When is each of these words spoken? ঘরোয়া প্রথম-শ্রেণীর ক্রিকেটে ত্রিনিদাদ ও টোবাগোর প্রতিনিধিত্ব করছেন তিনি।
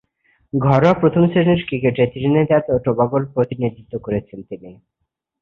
ঘরোয়া 0.53 0.93
প্রথম-শ্রেণীর 0.93 1.61
ক্রিকেটে 1.67 2.03
ত্রিনিদাদ 2.07 2.63
ও 2.69 2.85
টোবাগোর 2.85 3.23
প্রতিনিধিত্ব 3.33 3.93
করছেন 3.99 4.39
তিনি। 4.43 4.71